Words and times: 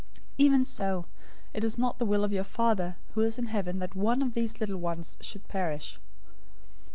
018:014 0.15 0.21
Even 0.39 0.63
so 0.63 1.05
it 1.53 1.63
is 1.63 1.77
not 1.77 1.99
the 1.99 2.07
will 2.07 2.23
of 2.23 2.33
your 2.33 2.43
Father 2.43 2.97
who 3.13 3.21
is 3.21 3.37
in 3.37 3.45
heaven 3.45 3.77
that 3.77 3.93
one 3.95 4.23
of 4.23 4.33
these 4.33 4.59
little 4.59 4.77
ones 4.79 5.15
should 5.21 5.47
perish. 5.47 5.99